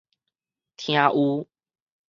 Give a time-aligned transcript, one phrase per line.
[0.77, 1.47] 聽有